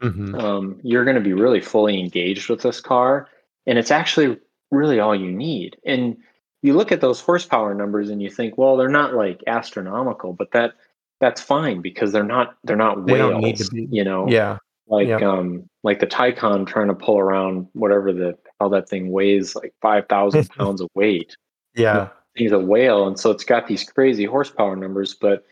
[0.01, 0.35] mm-hmm.
[0.35, 3.29] um, you're going to be really fully engaged with this car,
[3.65, 4.37] and it's actually
[4.69, 5.77] really all you need.
[5.85, 6.17] And
[6.63, 10.51] you look at those horsepower numbers and you think, well, they're not like astronomical, but
[10.51, 10.73] that
[11.19, 13.69] that's fine because they're not they're not they whales.
[13.73, 15.21] You know, yeah, like yep.
[15.21, 19.73] um like the Taycan trying to pull around whatever the how that thing weighs like
[19.81, 21.35] five thousand pounds of weight.
[21.75, 25.43] Yeah, he's a whale, and so it's got these crazy horsepower numbers, but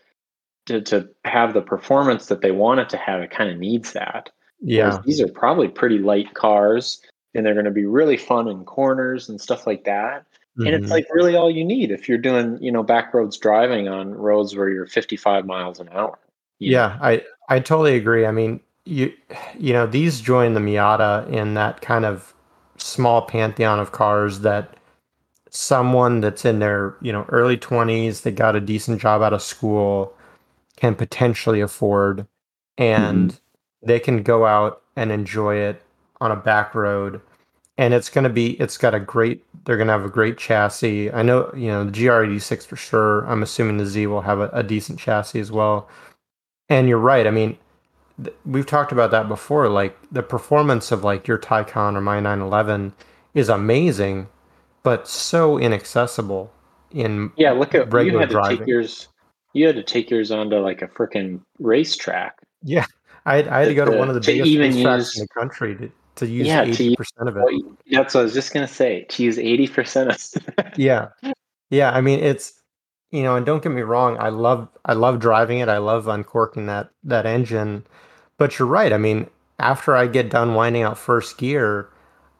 [0.66, 3.92] to to have the performance that they want it to have, it kind of needs
[3.92, 4.30] that.
[4.60, 7.02] Yeah, these are probably pretty light cars,
[7.34, 10.24] and they're going to be really fun in corners and stuff like that.
[10.58, 10.66] Mm-hmm.
[10.66, 10.92] And it's mm-hmm.
[10.92, 14.54] like really all you need if you're doing, you know, back roads driving on roads
[14.54, 16.18] where you're 55 miles an hour.
[16.58, 16.98] Yeah, know?
[17.00, 18.26] I I totally agree.
[18.26, 19.12] I mean, you
[19.58, 22.34] you know, these join the Miata in that kind of
[22.76, 24.76] small pantheon of cars that
[25.50, 29.42] someone that's in their, you know, early 20s that got a decent job out of
[29.42, 30.14] school
[30.76, 32.26] can potentially afford
[32.78, 33.86] and mm-hmm.
[33.86, 35.82] they can go out and enjoy it
[36.20, 37.20] on a back road
[37.78, 40.38] and it's going to be it's got a great they're going to have a great
[40.38, 41.10] chassis.
[41.12, 43.24] I know you know the gr86 for sure.
[43.26, 45.88] I'm assuming the z will have a, a decent chassis as well.
[46.68, 47.58] And you're right i mean
[48.22, 52.20] th- we've talked about that before like the performance of like your Taycan or my
[52.20, 52.92] 911
[53.34, 54.28] is amazing
[54.82, 56.52] but so inaccessible
[56.90, 58.58] in yeah look at regular you had to driving.
[58.58, 59.08] take yours
[59.54, 62.38] you had to take yours onto like a freaking racetrack.
[62.62, 62.86] Yeah
[63.24, 65.76] I, I had to go to, one of the biggest racetracks use, in the country
[65.76, 67.64] to, to use yeah, 80% to, of it.
[67.90, 69.04] That's what I was just going to say.
[69.10, 71.08] To use 80% of Yeah.
[71.70, 72.54] Yeah, I mean it's
[73.12, 75.68] you know, and don't get me wrong, I love I love driving it.
[75.68, 77.86] I love uncorking that that engine.
[78.38, 78.92] But you're right.
[78.92, 81.88] I mean, after I get done winding out first gear,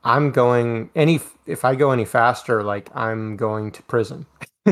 [0.05, 4.27] I'm going any if I go any faster, like I'm going to prison.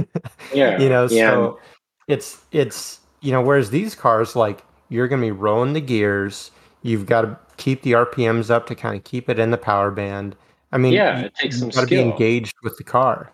[0.55, 0.79] yeah.
[0.79, 1.31] You know, yeah.
[1.31, 1.61] so
[2.09, 6.51] it's it's you know, whereas these cars like you're going to be rolling the gears,
[6.83, 9.91] you've got to keep the RPMs up to kind of keep it in the power
[9.91, 10.35] band.
[10.73, 13.33] I mean, yeah, it takes some got to be engaged with the car.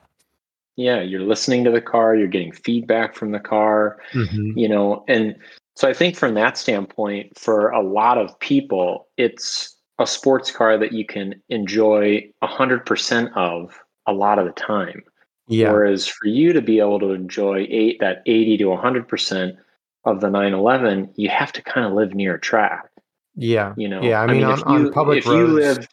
[0.77, 4.59] Yeah, you're listening to the car, you're getting feedback from the car, mm-hmm.
[4.59, 5.35] you know, and
[5.75, 10.77] so I think from that standpoint, for a lot of people, it's a sports car
[10.79, 15.03] that you can enjoy a hundred percent of a lot of the time.
[15.49, 15.71] Yeah.
[15.71, 19.57] Whereas for you to be able to enjoy eight that eighty to hundred percent
[20.05, 22.89] of the 911, you have to kind of live near a track.
[23.37, 23.75] Yeah.
[23.77, 24.21] You know, yeah.
[24.21, 25.89] I mean, I mean on, you, on, public if roads, you lived,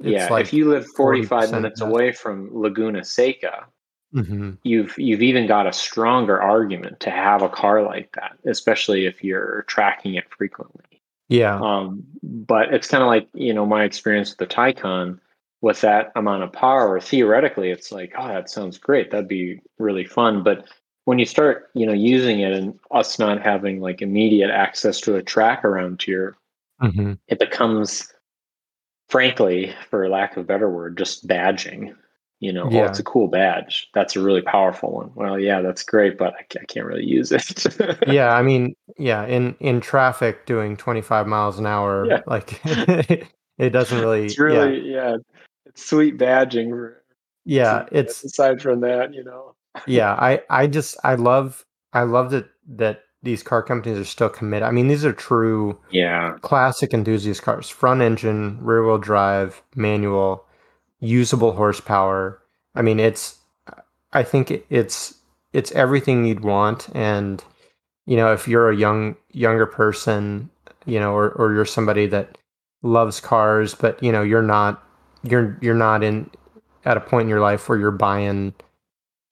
[0.00, 3.66] yeah, like if you live 45 minutes away from Laguna Seca,
[4.14, 4.52] mm-hmm.
[4.62, 9.24] you've, you've even got a stronger argument to have a car like that, especially if
[9.24, 11.02] you're tracking it frequently.
[11.28, 11.58] Yeah.
[11.58, 15.18] Um, but it's kind of like, you know, my experience with the Taycan
[15.60, 19.10] with that amount of power, theoretically, it's like, oh, that sounds great.
[19.10, 20.42] That'd be really fun.
[20.42, 20.68] But
[21.06, 25.16] when you start, you know, using it and us not having like immediate access to
[25.16, 26.36] a track around here,
[26.82, 27.12] mm-hmm.
[27.28, 28.12] it becomes,
[29.08, 31.94] frankly, for lack of a better word, just badging.
[32.40, 32.82] You know, yeah.
[32.82, 33.88] oh, it's a cool badge.
[33.94, 35.10] That's a really powerful one.
[35.14, 37.64] Well, yeah, that's great, but I, I can't really use it.
[38.06, 42.20] yeah, I mean, yeah, in in traffic, doing twenty five miles an hour, yeah.
[42.26, 44.26] like it doesn't really.
[44.26, 45.16] It's really, yeah, yeah
[45.64, 46.92] it's sweet badging.
[47.46, 52.30] Yeah, it's aside from that, you know yeah, I I just I love I love
[52.30, 54.68] that that these car companies are still committed.
[54.68, 57.68] I mean, these are true yeah classic enthusiast cars.
[57.68, 60.44] Front engine, rear wheel drive, manual,
[61.00, 62.40] usable horsepower.
[62.74, 63.38] I mean, it's
[64.12, 65.14] I think it's
[65.52, 67.42] it's everything you'd want and
[68.06, 70.50] you know, if you're a young younger person,
[70.84, 72.38] you know, or or you're somebody that
[72.82, 74.82] loves cars, but you know, you're not
[75.24, 76.30] you're you're not in
[76.84, 78.54] at a point in your life where you're buying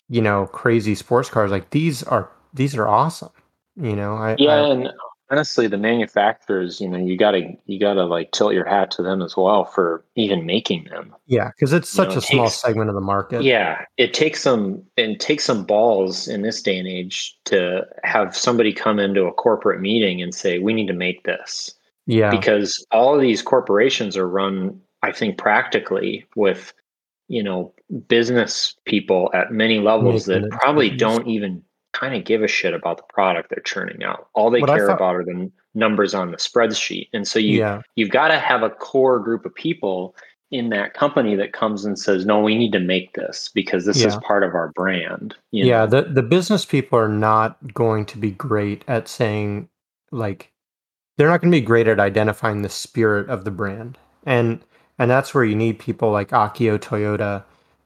[0.08, 1.50] you know, crazy sports cars.
[1.50, 3.30] Like these are these are awesome.
[3.76, 4.88] You know, I yeah, I, and
[5.30, 9.22] honestly, the manufacturers, you know, you gotta you gotta like tilt your hat to them
[9.22, 11.14] as well for even making them.
[11.26, 13.42] Yeah, because it's such know, a small takes, segment of the market.
[13.42, 18.36] Yeah, it takes some and takes some balls in this day and age to have
[18.36, 21.74] somebody come into a corporate meeting and say, "We need to make this."
[22.06, 26.72] Yeah, because all of these corporations are run, I think, practically with
[27.28, 27.72] you know
[28.08, 31.62] business people at many levels Making that probably don't even
[31.94, 34.28] kind of give a shit about the product they're churning out.
[34.34, 37.08] All they what care thought, about are the numbers on the spreadsheet.
[37.12, 37.80] And so you yeah.
[37.96, 40.14] you've got to have a core group of people
[40.50, 44.00] in that company that comes and says, "No, we need to make this because this
[44.02, 44.08] yeah.
[44.08, 45.86] is part of our brand." yeah, know?
[45.86, 49.68] the the business people are not going to be great at saying
[50.10, 50.52] like
[51.16, 53.98] they're not going to be great at identifying the spirit of the brand.
[54.26, 54.60] And
[54.98, 57.44] and that's where you need people like Akio Toyoda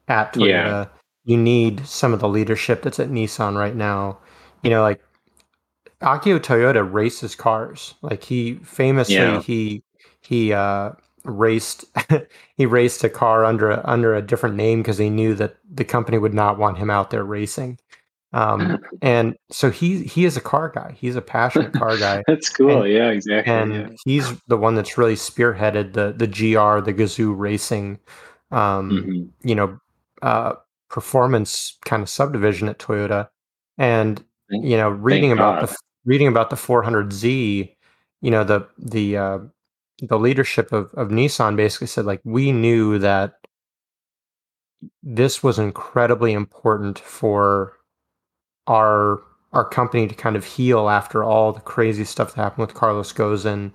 [0.09, 0.46] at Toyota.
[0.48, 0.86] Yeah.
[1.29, 4.16] You need some of the leadership that's at Nissan right now.
[4.62, 5.03] You know, like
[6.01, 7.95] Akio Toyoda races cars.
[8.01, 9.43] Like he famously yeah.
[9.43, 9.83] he
[10.22, 10.93] he uh,
[11.24, 11.85] raced
[12.57, 15.85] he raced a car under a, under a different name because he knew that the
[15.85, 17.79] company would not want him out there racing.
[18.33, 20.97] Um, and so he he is a car guy.
[20.99, 22.22] He's a passionate car guy.
[22.26, 22.85] that's cool.
[22.85, 23.53] And, yeah, exactly.
[23.53, 23.89] And yeah.
[24.07, 27.99] he's the one that's really spearheaded the the GR, the Gazoo Racing,
[28.51, 29.49] um, Mm-hmm.
[29.49, 29.79] you know,
[30.22, 30.55] uh,
[30.89, 33.28] performance kind of subdivision at Toyota.
[33.76, 35.68] And you know, reading thank about God.
[35.68, 37.74] the reading about the 400Z,
[38.22, 39.39] you know, the the uh,
[40.01, 43.34] the leadership of of Nissan basically said like we knew that
[45.03, 47.74] this was incredibly important for
[48.66, 49.20] our
[49.53, 53.12] our company to kind of heal after all the crazy stuff that happened with Carlos
[53.12, 53.74] Ghosn,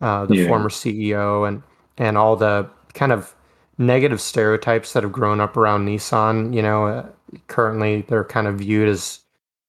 [0.00, 0.46] uh, the Yeah.
[0.46, 1.62] former CEO, and
[1.98, 3.34] and all the kind of
[3.78, 6.54] negative stereotypes that have grown up around Nissan.
[6.54, 7.06] You know, uh,
[7.46, 9.20] currently they're kind of viewed as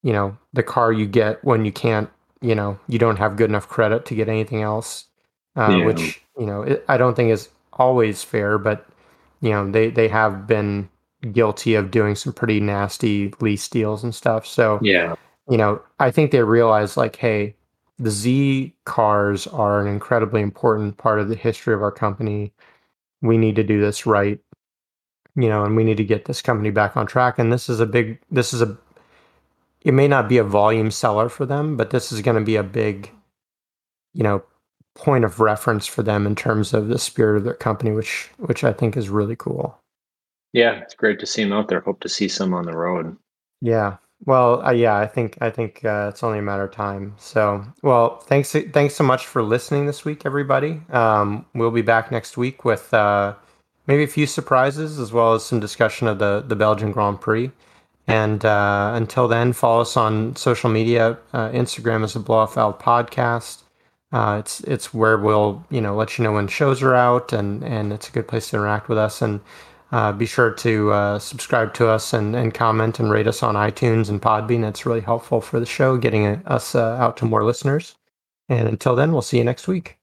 [0.04, 2.10] you know the car you get when you can't,
[2.42, 5.06] you know, you don't have good enough credit to get anything else,
[5.56, 5.86] uh, Yeah.
[5.86, 8.86] which you know it, I don't think is always fair, but
[9.42, 10.90] you know they they have been
[11.34, 14.46] guilty of doing some pretty nasty lease deals and stuff.
[14.48, 15.16] So Yeah.
[15.50, 17.56] you know, I think they realize like, hey,
[17.98, 22.54] the Z cars are an incredibly important part of the history of our company.
[23.22, 24.40] We need to do this right,
[25.36, 27.38] you know, and we need to get this company back on track.
[27.38, 28.78] And this is a big, this is a,
[29.82, 32.56] it may not be a volume seller for them, but this is going to be
[32.56, 33.12] a big,
[34.14, 34.44] you know,
[34.96, 38.64] point of reference for them in terms of the spirit of their company, which, which
[38.64, 39.78] I think is really cool.
[40.52, 41.82] Yeah, it's great to see them out there.
[41.82, 43.16] Hope to see some on the road.
[43.62, 43.98] Yeah.
[44.26, 47.16] Well, uh, yeah, I think I think uh, it's only a matter of time.
[47.18, 50.82] So, well, thanks thanks so much for listening this week, everybody.
[50.90, 53.34] Um, we'll be back next week with uh,
[53.88, 57.52] maybe a few surprises as well as some discussion of the the Belgian Grand Prix.
[58.08, 61.18] And uh, until then, follow us on social media.
[61.32, 63.62] Uh, Instagram is the Blow Off Valve Podcast.
[64.12, 67.64] Uh, it's it's where we'll you know let you know when shows are out, and
[67.64, 69.22] and it's a good place to interact with us.
[69.22, 69.40] And
[69.92, 73.56] uh, be sure to uh, subscribe to us and, and comment and rate us on
[73.56, 74.62] iTunes and Podbean.
[74.62, 77.96] That's really helpful for the show, getting us uh, out to more listeners.
[78.48, 79.98] And until then, we'll see you next week.